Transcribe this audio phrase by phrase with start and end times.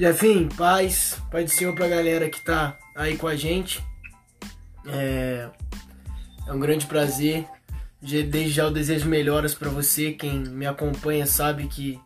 [0.00, 3.84] Jefim, paz, paz do Senhor pra galera que tá aí com a gente.
[4.86, 5.50] É,
[6.46, 7.46] é um grande prazer.
[8.00, 10.12] Desde já eu desejo melhoras para você.
[10.12, 12.00] Quem me acompanha sabe que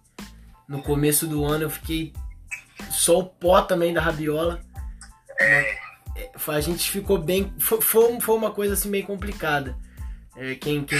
[0.66, 2.12] no começo do ano eu fiquei
[2.90, 4.60] só o pó também da rabiola.
[5.38, 5.78] É,
[6.48, 7.54] a gente ficou bem.
[7.60, 9.78] Foi, foi uma coisa assim bem complicada.
[10.36, 10.98] É, quem, quem,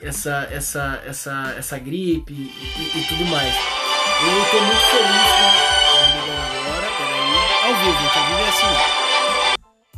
[0.00, 3.85] essa, essa, essa, essa gripe e, e, e tudo mais.
[4.18, 5.96] Eu tô muito feliz com
[6.58, 7.34] agora, peraí.
[7.64, 8.66] Ao vivo, gente, ao vivo é assim.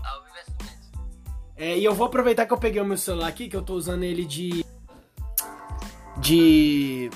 [0.02, 1.08] Ao vivo é assim mesmo.
[1.56, 3.74] É, e eu vou aproveitar que eu peguei o meu celular aqui, que eu tô
[3.74, 4.64] usando ele de.
[6.16, 7.10] De.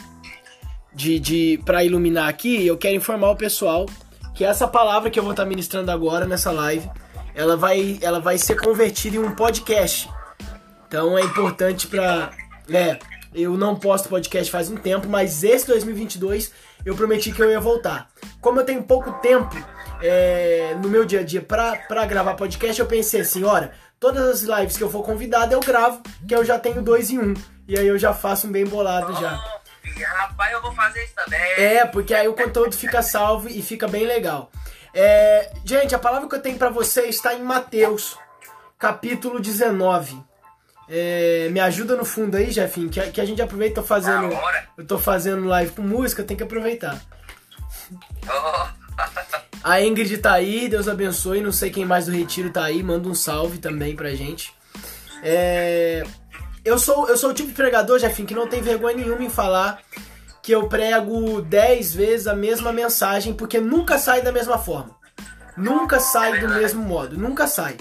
[0.95, 1.19] De.
[1.19, 3.87] de pra iluminar aqui, e eu quero informar o pessoal
[4.33, 6.89] que essa palavra que eu vou estar tá ministrando agora nessa live,
[7.34, 10.09] ela vai, ela vai ser convertida em um podcast.
[10.87, 12.31] Então é importante pra.
[12.70, 12.97] É,
[13.34, 16.52] eu não posto podcast faz um tempo, mas esse 2022
[16.84, 18.11] eu prometi que eu ia voltar.
[18.41, 19.55] Como eu tenho pouco tempo
[20.02, 24.42] é, no meu dia a dia pra, pra gravar podcast, eu pensei assim, olha, todas
[24.42, 27.34] as lives que eu for convidado eu gravo, que eu já tenho dois em um.
[27.69, 29.41] E aí eu já faço um bem bolado já.
[30.16, 31.41] Rapaz, eu vou fazer isso também.
[31.56, 34.50] É, porque aí o conteúdo fica salvo e fica bem legal.
[34.94, 38.19] É, gente, a palavra que eu tenho para você está em Mateus,
[38.78, 40.31] capítulo 19.
[40.95, 44.29] É, me ajuda no fundo aí, Jefinho, que, que a gente aproveita fazendo.
[44.77, 47.01] Eu tô fazendo live com música, tem que aproveitar.
[48.29, 48.83] Oh.
[49.65, 51.41] A Ingrid tá aí, Deus abençoe.
[51.41, 54.53] Não sei quem mais do Retiro tá aí, manda um salve também pra gente.
[55.23, 56.05] É,
[56.62, 59.31] eu, sou, eu sou o tipo de pregador, Jefinho, que não tem vergonha nenhuma em
[59.31, 59.81] falar
[60.43, 64.95] que eu prego 10 vezes a mesma mensagem, porque nunca sai da mesma forma.
[65.56, 67.77] Nunca sai do mesmo modo, nunca sai.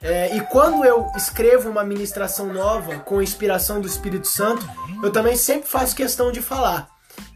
[0.00, 4.66] É, e quando eu escrevo uma ministração nova com inspiração do Espírito Santo,
[5.02, 6.88] eu também sempre faço questão de falar.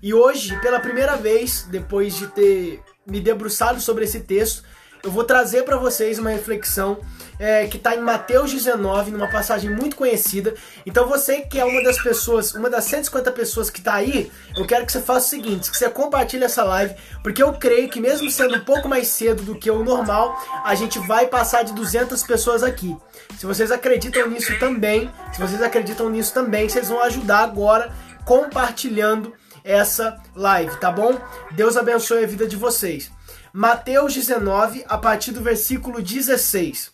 [0.02, 4.62] E hoje, pela primeira vez, depois de ter me debruçado sobre esse texto,
[5.02, 6.98] eu vou trazer para vocês uma reflexão
[7.38, 10.54] é, que está em Mateus 19, numa passagem muito conhecida.
[10.86, 14.64] Então você que é uma das pessoas, uma das 150 pessoas que está aí, eu
[14.64, 18.00] quero que você faça o seguinte, que você compartilhe essa live, porque eu creio que
[18.00, 21.72] mesmo sendo um pouco mais cedo do que o normal, a gente vai passar de
[21.72, 22.96] 200 pessoas aqui.
[23.36, 27.92] Se vocês acreditam nisso também, se vocês acreditam nisso também, vocês vão ajudar agora
[28.24, 29.32] compartilhando
[29.64, 31.18] essa live, tá bom?
[31.52, 33.10] Deus abençoe a vida de vocês.
[33.52, 36.90] Mateus 19, a partir do versículo 16.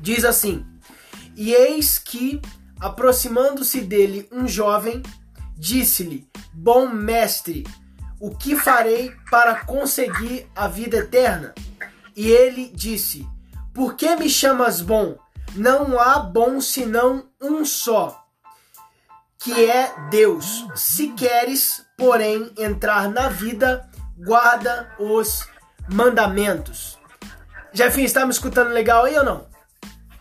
[0.00, 0.66] Diz assim:
[1.36, 2.42] E eis que,
[2.80, 5.00] aproximando-se dele um jovem,
[5.56, 7.64] disse-lhe: Bom mestre,
[8.18, 11.54] o que farei para conseguir a vida eterna?
[12.16, 13.24] E ele disse:
[13.72, 15.16] Por que me chamas bom?
[15.54, 18.24] Não há bom senão um só,
[19.38, 20.66] que é Deus.
[20.74, 23.88] Se queres, porém, entrar na vida,
[24.18, 25.48] guarda os
[25.90, 26.98] mandamentos.
[27.72, 29.46] Jefinho, está me escutando legal aí ou não?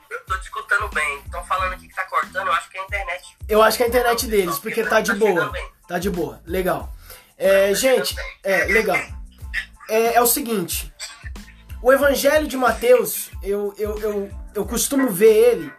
[0.09, 1.19] Eu tô te escutando bem.
[1.25, 3.37] Estão falando aqui que tá cortando, eu acho que é a internet.
[3.47, 5.51] Eu acho que é a internet deles, porque tá de boa.
[5.87, 6.91] Tá de boa, legal.
[7.37, 8.97] É, gente, é, legal.
[9.89, 10.93] É, é o seguinte.
[11.81, 15.73] O Evangelho de Mateus, eu, eu, eu, eu costumo ver ele.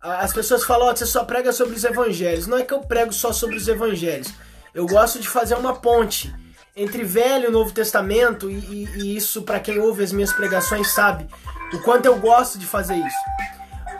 [0.00, 2.46] As pessoas falam, oh, você só prega sobre os evangelhos.
[2.46, 4.32] Não é que eu prego só sobre os evangelhos.
[4.72, 6.32] Eu gosto de fazer uma ponte
[6.76, 10.88] entre Velho e Novo Testamento, e, e, e isso, para quem ouve as minhas pregações,
[10.88, 11.26] sabe
[11.72, 13.16] o quanto eu gosto de fazer isso.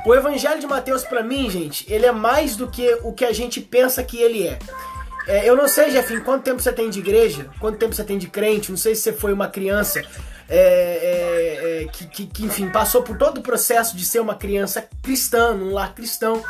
[0.04, 3.32] O Evangelho de Mateus, para mim, gente, ele é mais do que o que a
[3.32, 4.58] gente pensa que ele é.
[5.26, 8.18] é eu não sei, Jeff, quanto tempo você tem de igreja, quanto tempo você tem
[8.18, 10.04] de crente, não sei se você foi uma criança
[10.48, 14.36] é, é, é, que, que, que, enfim, passou por todo o processo de ser uma
[14.36, 16.42] criança cristã, num lar cristão.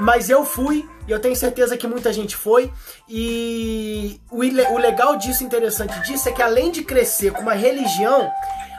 [0.00, 2.72] Mas eu fui, e eu tenho certeza que muita gente foi.
[3.08, 8.30] E o, o legal disso, interessante disso, é que além de crescer com uma religião,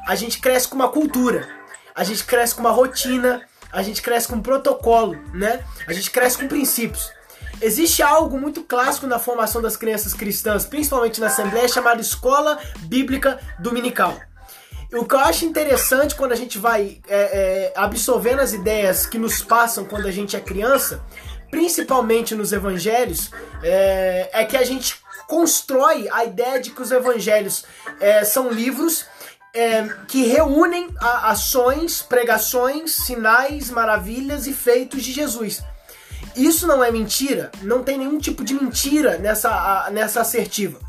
[0.08, 1.48] a gente cresce com uma cultura.
[1.96, 3.42] A gente cresce com uma rotina,
[3.72, 5.64] a gente cresce com um protocolo, né?
[5.88, 7.12] A gente cresce com princípios.
[7.62, 13.38] Existe algo muito clássico na formação das crianças cristãs, principalmente na Assembleia, chamado Escola Bíblica
[13.60, 14.18] Dominical.
[14.92, 19.20] O que eu acho interessante quando a gente vai é, é, absorvendo as ideias que
[19.20, 21.04] nos passam quando a gente é criança,
[21.52, 23.30] principalmente nos evangelhos,
[23.62, 24.98] é, é que a gente
[25.28, 27.66] constrói a ideia de que os evangelhos
[28.00, 29.06] é, são livros
[29.54, 35.64] é, que reúnem a, ações, pregações, sinais, maravilhas e feitos de Jesus.
[36.36, 40.80] Isso não é mentira, não tem nenhum tipo de mentira nessa, a, nessa assertiva.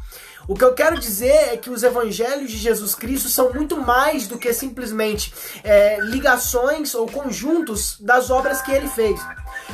[0.50, 4.26] O que eu quero dizer é que os evangelhos de Jesus Cristo são muito mais
[4.26, 5.32] do que simplesmente
[5.62, 9.20] é, ligações ou conjuntos das obras que ele fez.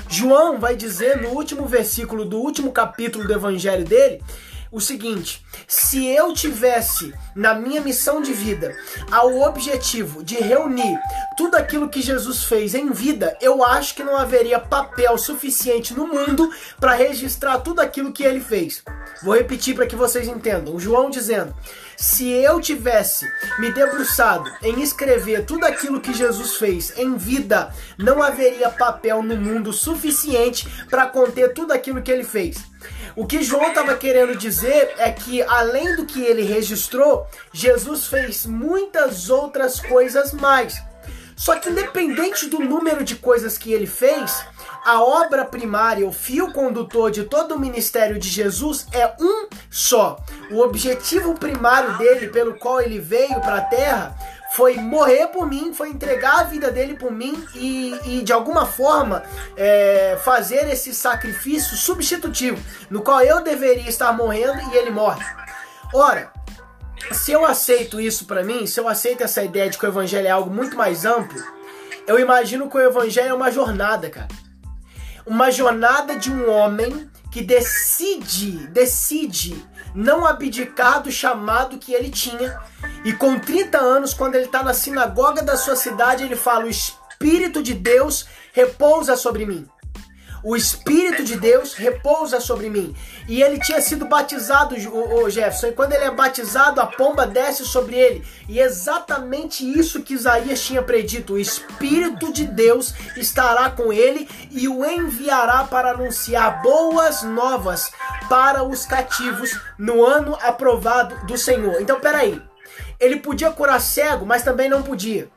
[0.07, 4.23] João vai dizer no último versículo do último capítulo do evangelho dele
[4.71, 8.77] o seguinte: se eu tivesse na minha missão de vida
[9.11, 10.99] ao objetivo de reunir
[11.37, 16.07] tudo aquilo que Jesus fez em vida, eu acho que não haveria papel suficiente no
[16.07, 18.83] mundo para registrar tudo aquilo que ele fez.
[19.23, 20.75] Vou repetir para que vocês entendam.
[20.75, 21.55] O João dizendo:
[21.97, 23.27] se eu tivesse
[23.59, 29.37] me debruçado em escrever tudo aquilo que Jesus fez em vida, não haveria papel no
[29.37, 32.59] mundo suficiente para conter tudo aquilo que ele fez.
[33.17, 38.45] O que João estava querendo dizer é que, além do que ele registrou, Jesus fez
[38.45, 40.77] muitas outras coisas mais.
[41.35, 44.45] Só que, independente do número de coisas que ele fez,
[44.85, 50.19] a obra primária, o fio condutor de todo o ministério de Jesus é um só.
[50.51, 54.15] O objetivo primário dele, pelo qual ele veio para a terra,
[54.57, 58.65] foi morrer por mim, foi entregar a vida dele por mim e, e de alguma
[58.65, 59.23] forma
[59.55, 62.59] é, fazer esse sacrifício substitutivo,
[62.89, 65.23] no qual eu deveria estar morrendo e ele morre.
[65.93, 66.33] Ora,
[67.13, 70.27] se eu aceito isso para mim, se eu aceito essa ideia de que o evangelho
[70.27, 71.39] é algo muito mais amplo,
[72.07, 74.29] eu imagino que o evangelho é uma jornada, cara
[75.27, 82.61] uma jornada de um homem que decide, decide não abdicar do chamado que ele tinha.
[83.05, 86.69] E com 30 anos, quando ele está na sinagoga da sua cidade, ele fala: O
[86.69, 89.67] Espírito de Deus repousa sobre mim
[90.47, 92.95] o Espírito de Deus repousa sobre mim.
[93.27, 97.65] E ele tinha sido batizado, o, Jefferson, e quando ele é batizado, a pomba desce
[97.65, 98.25] sobre ele.
[98.49, 104.69] E exatamente isso que Isaías tinha predito: o Espírito de Deus estará com ele e
[104.69, 107.91] o enviará para anunciar boas novas
[108.29, 111.81] para os cativos no ano aprovado do Senhor.
[111.81, 112.41] Então, peraí.
[112.99, 115.29] Ele podia curar cego, mas também não podia.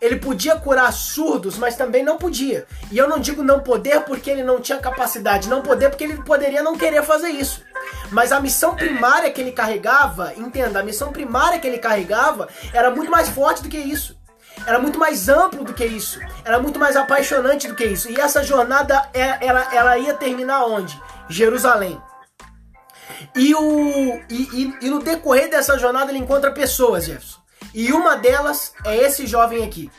[0.00, 2.66] Ele podia curar surdos, mas também não podia.
[2.90, 6.22] E eu não digo não poder porque ele não tinha capacidade, não poder porque ele
[6.22, 7.62] poderia não querer fazer isso.
[8.10, 12.90] Mas a missão primária que ele carregava, entenda, a missão primária que ele carregava era
[12.90, 14.16] muito mais forte do que isso.
[14.66, 16.20] Era muito mais amplo do que isso.
[16.44, 18.10] Era muito mais apaixonante do que isso.
[18.10, 21.00] E essa jornada, ela, é, ela, ela ia terminar onde?
[21.28, 22.00] Jerusalém.
[23.34, 28.16] E, o, e, e, e no decorrer dessa jornada ele encontra pessoas, Jefferson e uma
[28.16, 29.90] delas é esse jovem aqui.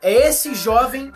[0.00, 1.12] É esse jovem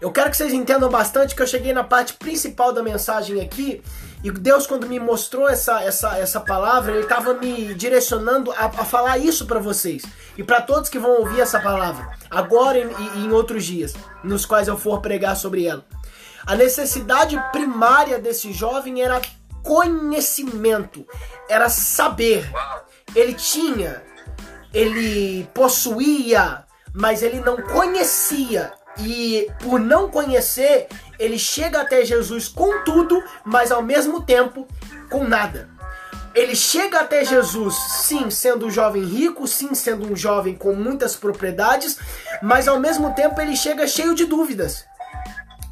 [0.00, 3.82] Eu quero que vocês entendam bastante que eu cheguei na parte principal da mensagem aqui
[4.26, 8.84] e Deus, quando me mostrou essa, essa, essa palavra, Ele estava me direcionando a, a
[8.84, 10.02] falar isso para vocês
[10.36, 14.44] e para todos que vão ouvir essa palavra, agora e, e em outros dias, nos
[14.44, 15.84] quais eu for pregar sobre ela.
[16.44, 19.20] A necessidade primária desse jovem era
[19.62, 21.06] conhecimento,
[21.48, 22.50] era saber.
[23.14, 24.02] Ele tinha,
[24.72, 28.72] ele possuía, mas ele não conhecia.
[28.98, 30.88] E por não conhecer,
[31.18, 34.66] ele chega até Jesus com tudo, mas ao mesmo tempo
[35.10, 35.68] com nada.
[36.34, 41.16] Ele chega até Jesus, sim, sendo um jovem rico, sim, sendo um jovem com muitas
[41.16, 41.98] propriedades,
[42.42, 44.84] mas ao mesmo tempo ele chega cheio de dúvidas.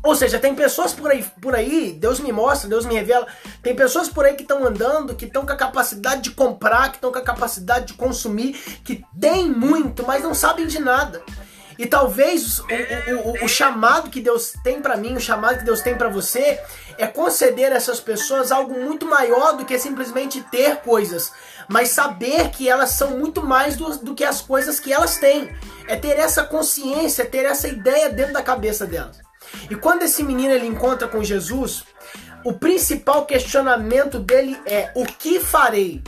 [0.03, 3.27] Ou seja, tem pessoas por aí, por aí, Deus me mostra, Deus me revela,
[3.63, 6.97] tem pessoas por aí que estão andando, que estão com a capacidade de comprar, que
[6.97, 8.53] estão com a capacidade de consumir,
[8.85, 11.23] que tem muito, mas não sabem de nada.
[11.79, 15.65] E talvez o, o, o, o chamado que Deus tem para mim, o chamado que
[15.65, 16.61] Deus tem para você,
[16.97, 21.33] é conceder a essas pessoas algo muito maior do que simplesmente ter coisas,
[21.69, 25.51] mas saber que elas são muito mais do, do que as coisas que elas têm.
[25.87, 29.19] É ter essa consciência, é ter essa ideia dentro da cabeça delas.
[29.71, 31.85] E quando esse menino ele encontra com Jesus,
[32.45, 36.03] o principal questionamento dele é: o que farei?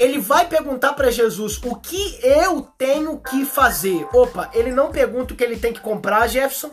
[0.00, 4.08] Ele vai perguntar para Jesus o que eu tenho que fazer.
[4.14, 6.70] Opa, ele não pergunta o que ele tem que comprar, Jefferson,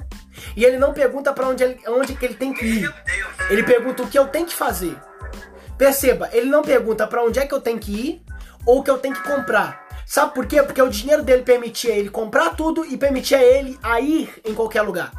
[0.55, 2.95] e ele não pergunta para onde, ele, onde que ele tem que ir.
[3.49, 4.97] Ele pergunta o que eu tenho que fazer.
[5.77, 8.21] Perceba, ele não pergunta para onde é que eu tenho que ir
[8.65, 9.85] ou o que eu tenho que comprar.
[10.05, 10.63] Sabe por quê?
[10.63, 14.83] Porque o dinheiro dele permitia ele comprar tudo e permitia ele a ir em qualquer
[14.83, 15.11] lugar.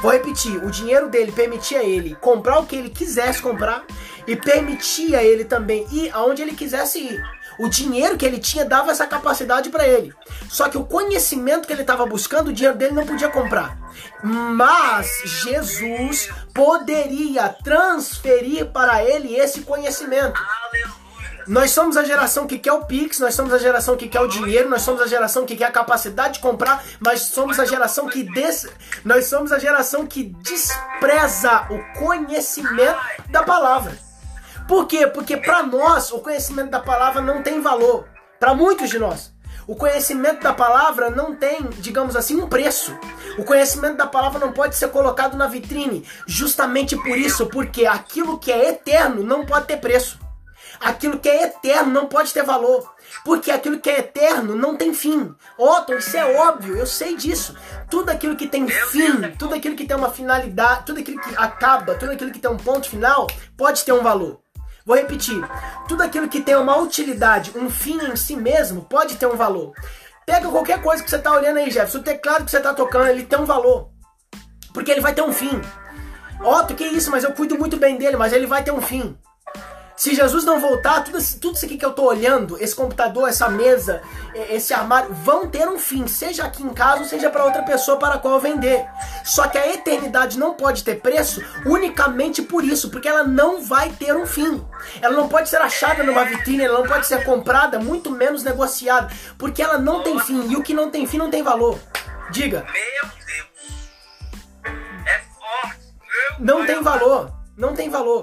[0.00, 3.84] Vou repetir, o dinheiro dele permitia ele comprar o que ele quisesse comprar
[4.26, 7.22] e permitia ele também ir aonde ele quisesse ir.
[7.58, 10.14] O dinheiro que ele tinha dava essa capacidade para ele.
[10.48, 13.76] Só que o conhecimento que ele estava buscando, o dinheiro dele não podia comprar.
[14.22, 20.40] Mas Jesus poderia transferir para ele esse conhecimento.
[20.40, 20.97] Aleluia.
[21.48, 24.28] Nós somos a geração que quer o Pix, nós somos a geração que quer o
[24.28, 28.06] dinheiro, nós somos a geração que quer a capacidade de comprar, mas somos a geração
[28.06, 28.68] que des...
[29.02, 32.98] nós somos a geração que despreza o conhecimento
[33.30, 33.96] da palavra.
[34.68, 35.06] Por quê?
[35.06, 38.06] Porque para nós o conhecimento da palavra não tem valor.
[38.38, 39.32] Para muitos de nós.
[39.66, 42.94] O conhecimento da palavra não tem, digamos assim, um preço.
[43.38, 48.38] O conhecimento da palavra não pode ser colocado na vitrine, justamente por isso, porque aquilo
[48.38, 50.27] que é eterno não pode ter preço.
[50.80, 52.94] Aquilo que é eterno não pode ter valor.
[53.24, 55.34] Porque aquilo que é eterno não tem fim.
[55.58, 57.56] Otto, isso é óbvio, eu sei disso.
[57.90, 61.94] Tudo aquilo que tem fim, tudo aquilo que tem uma finalidade, tudo aquilo que acaba,
[61.94, 64.40] tudo aquilo que tem um ponto final, pode ter um valor.
[64.84, 65.38] Vou repetir.
[65.86, 69.74] Tudo aquilo que tem uma utilidade, um fim em si mesmo, pode ter um valor.
[70.24, 71.98] Pega qualquer coisa que você está olhando aí, Jefferson.
[71.98, 73.90] O teclado que você está tocando, ele tem um valor.
[74.72, 75.60] Porque ele vai ter um fim.
[76.40, 79.18] Otto, que isso, mas eu cuido muito bem dele, mas ele vai ter um fim.
[79.98, 83.48] Se Jesus não voltar, tudo, tudo isso aqui que eu tô olhando, esse computador, essa
[83.48, 84.00] mesa,
[84.32, 87.96] esse armário, vão ter um fim, seja aqui em casa, ou seja para outra pessoa
[87.96, 88.86] para a qual vender.
[89.24, 93.90] Só que a eternidade não pode ter preço unicamente por isso, porque ela não vai
[93.90, 94.64] ter um fim.
[95.02, 99.12] Ela não pode ser achada numa vitrine, ela não pode ser comprada, muito menos negociada,
[99.36, 101.76] porque ela não tem fim, e o que não tem fim não tem valor.
[102.30, 102.64] Diga.
[102.72, 104.78] Meu Deus.
[105.04, 105.86] É forte.
[106.38, 108.22] Meu Não tem valor, não tem valor.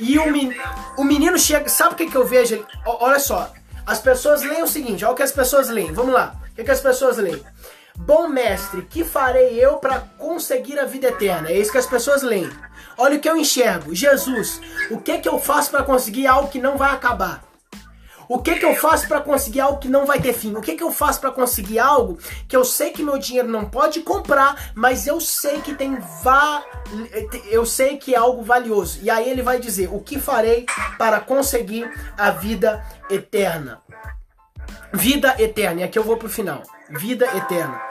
[0.00, 0.56] E o, men-
[0.96, 2.64] o menino chega, sabe o que, que eu vejo?
[2.86, 3.52] Ó, Olha só,
[3.86, 6.34] as pessoas leem o seguinte, olha o que as pessoas leem, vamos lá.
[6.50, 7.42] O que, que as pessoas leem?
[7.96, 11.50] Bom mestre, que farei eu para conseguir a vida eterna?
[11.50, 12.48] É isso que as pessoas leem.
[12.96, 13.94] Olha o que eu enxergo.
[13.94, 17.42] Jesus, o que, que eu faço para conseguir algo que não vai acabar?
[18.32, 20.54] O que que eu faço para conseguir algo que não vai ter fim?
[20.54, 23.64] O que que eu faço para conseguir algo que eu sei que meu dinheiro não
[23.64, 26.64] pode comprar, mas eu sei que tem va
[27.50, 29.00] eu sei que é algo valioso.
[29.02, 30.64] E aí ele vai dizer: "O que farei
[30.96, 33.82] para conseguir a vida eterna?"
[34.92, 35.80] Vida eterna.
[35.80, 36.62] E aqui eu vou pro final.
[36.88, 37.82] Vida eterna.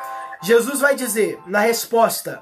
[0.41, 2.41] Jesus vai dizer na resposta: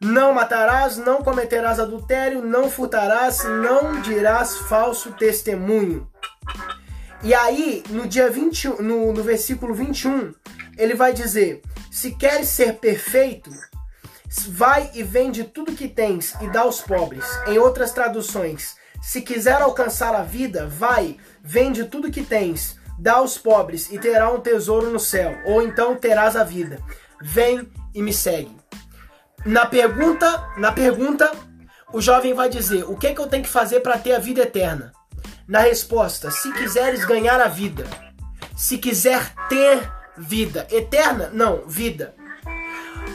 [0.00, 6.10] não matarás, não cometerás adultério, não furtarás, não dirás falso testemunho.
[7.24, 10.34] E aí, no dia 20, no, no versículo 21,
[10.76, 13.48] ele vai dizer: Se queres ser perfeito,
[14.48, 17.24] vai e vende tudo que tens e dá aos pobres.
[17.46, 23.38] Em outras traduções, se quiser alcançar a vida, vai, vende tudo que tens, dá aos
[23.38, 26.80] pobres e terá um tesouro no céu, ou então terás a vida.
[27.20, 28.56] Vem e me segue.
[29.46, 31.30] Na pergunta, na pergunta,
[31.92, 34.18] o jovem vai dizer: "O que é que eu tenho que fazer para ter a
[34.18, 34.92] vida eterna?"
[35.52, 37.84] Na resposta: "Se quiseres ganhar a vida,
[38.56, 42.14] se quiser ter vida eterna, não, vida."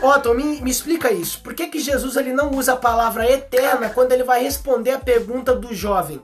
[0.03, 1.41] Otto, me, me explica isso.
[1.41, 4.99] Por que, que Jesus ele não usa a palavra eterna quando ele vai responder a
[4.99, 6.23] pergunta do jovem?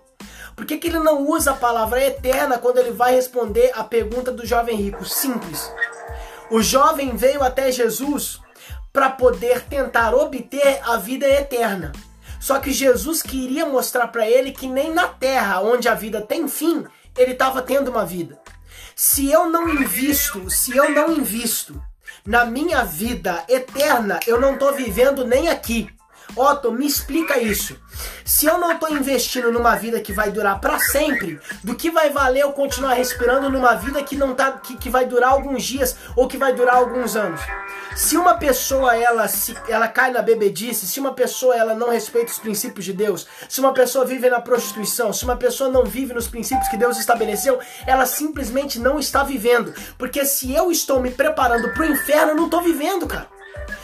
[0.56, 4.32] Por que, que ele não usa a palavra eterna quando ele vai responder a pergunta
[4.32, 5.04] do jovem rico?
[5.04, 5.74] Simples.
[6.52, 8.40] O jovem veio até Jesus
[8.92, 11.92] para poder tentar obter a vida eterna.
[12.44, 16.46] Só que Jesus queria mostrar para ele que nem na terra, onde a vida tem
[16.46, 16.86] fim,
[17.18, 18.38] ele estava tendo uma vida.
[18.94, 21.82] Se eu não invisto, se eu não invisto
[22.26, 25.88] na minha vida eterna, eu não estou vivendo nem aqui.
[26.36, 27.78] Otto, me explica isso.
[28.26, 32.10] Se eu não estou investindo numa vida que vai durar para sempre, do que vai
[32.10, 35.96] valer eu continuar respirando numa vida que não tá que, que vai durar alguns dias
[36.16, 37.42] ou que vai durar alguns anos?
[37.96, 42.32] Se uma pessoa ela se ela cai na bebedice, se uma pessoa ela não respeita
[42.32, 46.14] os princípios de Deus, se uma pessoa vive na prostituição, se uma pessoa não vive
[46.14, 51.12] nos princípios que Deus estabeleceu, ela simplesmente não está vivendo, porque se eu estou me
[51.12, 53.33] preparando para o inferno, eu não estou vivendo, cara.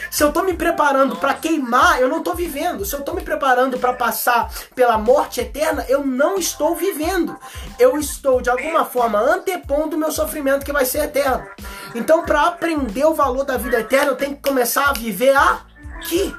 [0.10, 2.84] Se eu tô me preparando para queimar, eu não tô vivendo.
[2.84, 7.38] Se eu tô me preparando para passar pela morte eterna, eu não estou vivendo.
[7.78, 11.48] Eu estou de alguma forma antepondo o meu sofrimento que vai ser eterno.
[11.94, 16.36] Então, para aprender o valor da vida eterna, eu tenho que começar a viver aqui.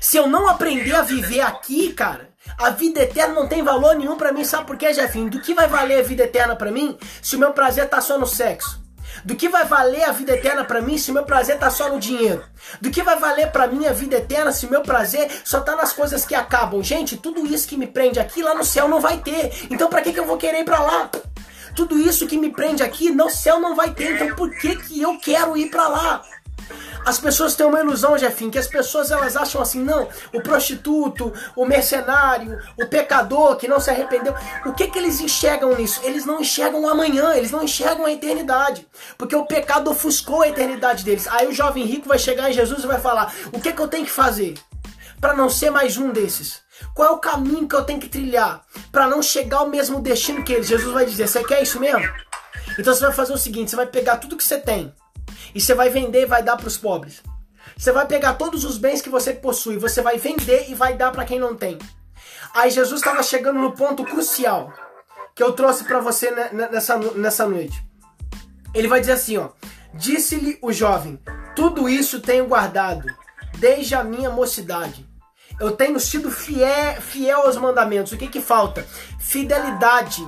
[0.00, 4.16] Se eu não aprender a viver aqui, cara, a vida eterna não tem valor nenhum
[4.16, 4.44] para mim.
[4.44, 5.28] Sabe por quê, Jefinho?
[5.28, 8.18] Do que vai valer a vida eterna para mim se o meu prazer tá só
[8.18, 8.87] no sexo?
[9.24, 11.98] Do que vai valer a vida eterna para mim se meu prazer tá só no
[11.98, 12.44] dinheiro?
[12.80, 15.92] Do que vai valer para mim a vida eterna se meu prazer só tá nas
[15.92, 16.82] coisas que acabam?
[16.82, 19.66] Gente, tudo isso que me prende aqui lá no céu não vai ter.
[19.70, 21.10] Então para que que eu vou querer ir para lá?
[21.74, 24.14] Tudo isso que me prende aqui no céu não vai ter.
[24.14, 26.22] Então por que que eu quero ir para lá?
[27.04, 31.32] As pessoas têm uma ilusão, Jefinho, que as pessoas elas acham assim, não, o prostituto,
[31.56, 34.34] o mercenário, o pecador que não se arrependeu.
[34.66, 36.00] O que que eles enxergam nisso?
[36.04, 38.86] Eles não enxergam o amanhã, eles não enxergam a eternidade.
[39.16, 41.26] Porque o pecado ofuscou a eternidade deles.
[41.28, 43.88] Aí o jovem rico vai chegar em Jesus e vai falar: "O que que eu
[43.88, 44.54] tenho que fazer
[45.20, 48.62] para não ser mais um desses?" Qual é o caminho que eu tenho que trilhar
[48.92, 50.68] para não chegar ao mesmo destino que eles?
[50.68, 52.08] Jesus vai dizer: Você quer isso mesmo?
[52.78, 54.92] Então você vai fazer o seguinte: você vai pegar tudo que você tem
[55.58, 57.20] e você vai vender e vai dar para os pobres.
[57.76, 61.10] Você vai pegar todos os bens que você possui, você vai vender e vai dar
[61.10, 61.76] para quem não tem.
[62.54, 64.72] Aí Jesus estava chegando no ponto crucial
[65.34, 67.84] que eu trouxe para você nessa, nessa noite.
[68.72, 69.48] Ele vai dizer assim, ó:
[69.92, 71.18] Disse-lhe o jovem:
[71.56, 73.12] Tudo isso tenho guardado
[73.58, 75.04] desde a minha mocidade.
[75.58, 78.12] Eu tenho sido fiel, fiel aos mandamentos.
[78.12, 78.86] O que que falta?
[79.18, 80.24] Fidelidade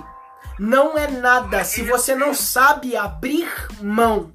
[0.59, 3.49] não é nada se você não sabe abrir
[3.81, 4.33] mão.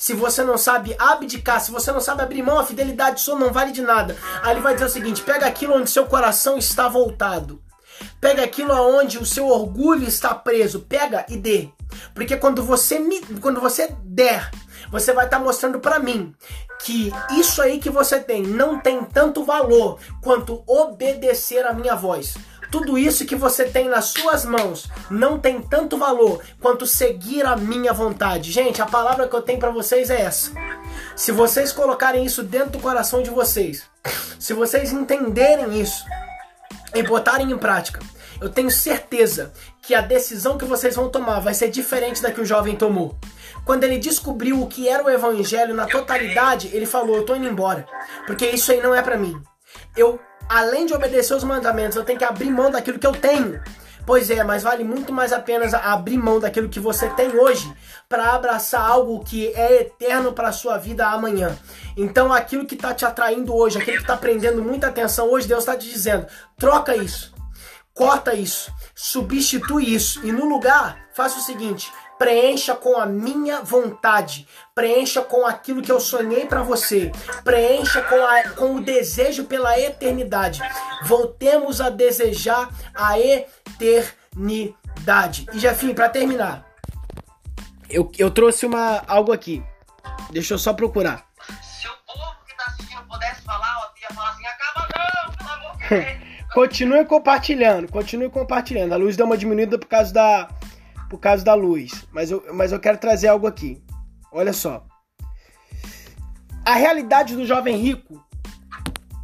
[0.00, 3.52] Se você não sabe abdicar, se você não sabe abrir mão, a fidelidade sua não
[3.52, 4.16] vale de nada.
[4.44, 7.60] Aí ele vai dizer o seguinte: pega aquilo onde seu coração está voltado.
[8.20, 10.82] Pega aquilo aonde o seu orgulho está preso.
[10.88, 11.68] Pega e dê.
[12.14, 14.48] Porque quando você me, quando você der,
[14.88, 16.32] você vai estar tá mostrando para mim
[16.78, 22.36] que isso aí que você tem não tem tanto valor quanto obedecer a minha voz.
[22.70, 27.56] Tudo isso que você tem nas suas mãos não tem tanto valor quanto seguir a
[27.56, 28.52] minha vontade.
[28.52, 30.52] Gente, a palavra que eu tenho para vocês é essa.
[31.16, 33.84] Se vocês colocarem isso dentro do coração de vocês,
[34.38, 36.04] se vocês entenderem isso
[36.94, 38.00] e botarem em prática,
[38.40, 42.40] eu tenho certeza que a decisão que vocês vão tomar vai ser diferente da que
[42.40, 43.16] o jovem tomou.
[43.64, 47.48] Quando ele descobriu o que era o evangelho na totalidade, ele falou: "Eu tô indo
[47.48, 47.86] embora,
[48.26, 49.40] porque isso aí não é para mim.
[49.96, 53.60] Eu além de obedecer os mandamentos, eu tenho que abrir mão daquilo que eu tenho.
[54.08, 57.70] Pois é, mas vale muito mais a pena abrir mão daquilo que você tem hoje
[58.08, 61.54] para abraçar algo que é eterno para a sua vida amanhã.
[61.94, 65.60] Então, aquilo que está te atraindo hoje, aquilo que está prendendo muita atenção hoje, Deus
[65.60, 67.34] está te dizendo: troca isso,
[67.92, 74.46] corta isso, substitui isso e no lugar, faça o seguinte: preencha com a minha vontade,
[74.74, 77.12] preencha com aquilo que eu sonhei para você,
[77.44, 80.60] preencha com, a, com o desejo pela eternidade.
[81.04, 84.66] Voltemos a desejar a eternidade.
[85.52, 86.66] E Jefinho, para terminar,
[87.88, 89.62] eu, eu trouxe uma algo aqui.
[90.30, 91.26] Deixa eu só procurar.
[91.62, 95.76] Se o povo que tá assistindo pudesse falar, ia falar assim: acaba não, pelo amor
[95.78, 96.28] de Deus.
[96.52, 98.92] Continue compartilhando, continue compartilhando.
[98.92, 100.48] A luz deu uma diminuída por causa da
[101.08, 102.04] por causa da luz.
[102.12, 103.82] Mas eu, mas eu quero trazer algo aqui.
[104.32, 104.84] Olha só.
[106.64, 108.22] A realidade do jovem rico.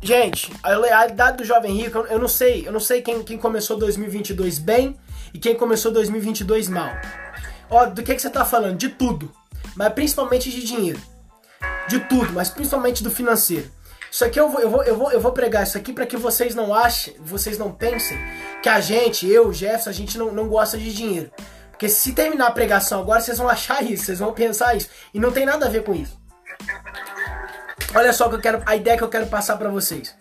[0.03, 3.79] Gente, a realidade do jovem rico, eu não sei, eu não sei quem, quem começou
[3.79, 4.99] 2022 bem
[5.33, 6.90] e quem começou 2022 mal.
[7.70, 8.77] Ó, do que, que você tá falando?
[8.77, 9.33] De tudo.
[9.75, 11.01] Mas principalmente de dinheiro.
[11.88, 13.70] De tudo, mas principalmente do financeiro.
[14.11, 16.16] Isso aqui eu vou, eu vou, eu vou, eu vou pregar isso aqui para que
[16.16, 18.16] vocês não achem, vocês não pensem
[18.62, 21.33] que a gente, eu, Jefferson, a gente não, não gosta de dinheiro.
[21.74, 24.88] Porque se terminar a pregação agora, vocês vão achar isso, vocês vão pensar isso.
[25.12, 26.16] E não tem nada a ver com isso.
[27.94, 30.14] Olha só que eu quero, a ideia que eu quero passar para vocês.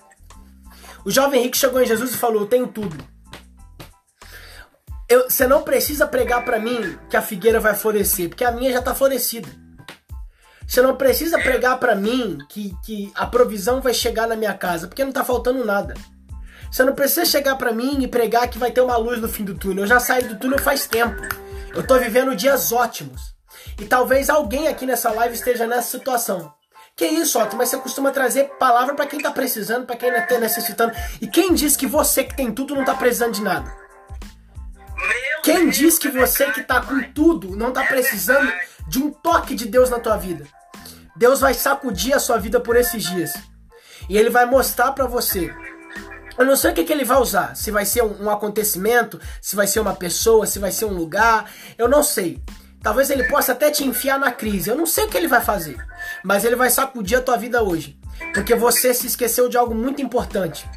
[1.06, 2.98] O jovem rico chegou em Jesus e falou: Eu tenho tudo.
[5.08, 8.72] Eu, você não precisa pregar para mim que a figueira vai florescer, porque a minha
[8.72, 9.48] já está florescida.
[10.66, 14.88] Você não precisa pregar para mim que, que a provisão vai chegar na minha casa,
[14.88, 15.94] porque não está faltando nada.
[16.74, 19.44] Você não precisa chegar para mim e pregar que vai ter uma luz no fim
[19.44, 19.84] do túnel.
[19.84, 21.22] Eu já saí do túnel faz tempo.
[21.72, 23.36] Eu tô vivendo dias ótimos.
[23.80, 26.52] E talvez alguém aqui nessa live esteja nessa situação.
[26.96, 30.26] Que isso, Otto, mas você costuma trazer palavra para quem tá precisando, para quem não
[30.26, 30.94] tá necessitando.
[31.22, 33.72] E quem diz que você que tem tudo não tá precisando de nada?
[35.44, 38.52] Quem diz que você que tá com tudo não tá precisando
[38.88, 40.48] de um toque de Deus na tua vida?
[41.16, 43.32] Deus vai sacudir a sua vida por esses dias.
[44.10, 45.54] E ele vai mostrar para você
[46.38, 47.56] eu não sei o que, que ele vai usar.
[47.56, 50.94] Se vai ser um, um, acontecimento, se vai ser uma pessoa, se vai ser um
[50.94, 51.50] lugar.
[51.78, 52.42] Eu não sei.
[52.82, 54.70] Talvez ele possa até te enfiar na crise.
[54.70, 55.78] Eu não sei o que ele vai fazer.
[56.24, 57.98] Mas ele vai sacudir a tua vida hoje.
[58.34, 60.68] Porque você se esqueceu de algo muito importante: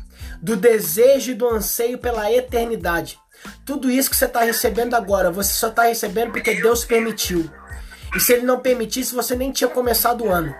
[0.42, 3.18] do desejo e do anseio pela eternidade.
[3.64, 7.50] Tudo isso que você está recebendo agora, você só está recebendo porque Deus permitiu.
[8.14, 10.54] E se ele não permitisse, você nem tinha começado o ano.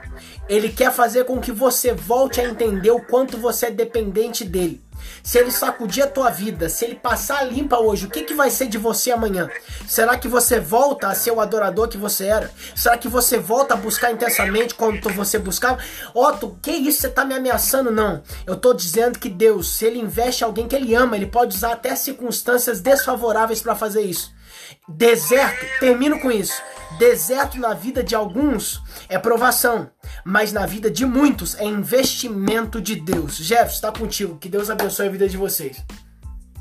[0.48, 4.86] Ele quer fazer com que você volte a entender o quanto você é dependente dele
[5.23, 8.51] se ele sacudir a tua vida, se ele passar limpa hoje, o que, que vai
[8.51, 9.49] ser de você amanhã?
[9.87, 12.51] Será que você volta a ser o adorador que você era?
[12.75, 15.79] Será que você volta a buscar intensamente como você buscava?
[16.14, 17.90] Otto, que isso você tá me ameaçando?
[17.90, 18.23] Não.
[18.47, 21.73] Eu tô dizendo que Deus, se ele investe alguém que ele ama, ele pode usar
[21.73, 24.36] até circunstâncias desfavoráveis para fazer isso.
[24.88, 26.62] Deserto, termino com isso.
[26.98, 29.90] Deserto na vida de alguns é provação,
[30.24, 33.37] mas na vida de muitos é investimento de Deus.
[33.37, 34.38] Jefferson, está contigo.
[34.38, 35.85] Que Deus abençoe a vida de vocês.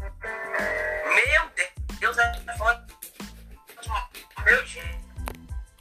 [0.09, 2.85] Meu Deus, Deus é foda.
[4.45, 4.75] Meu Deus.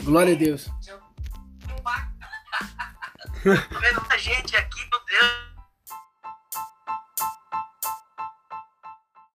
[0.03, 0.67] Glória a Deus.
[3.45, 4.89] Tô vendo muita gente aqui